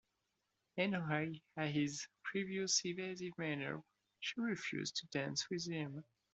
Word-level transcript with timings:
Annoyed 0.77 1.39
at 1.57 1.69
his 1.75 2.07
previous 2.23 2.83
evasive 2.83 3.37
maneuver, 3.37 3.83
she 4.19 4.41
refuses 4.41 4.91
to 4.93 5.05
dance 5.11 5.47
with 5.51 5.69
him. 5.69 6.03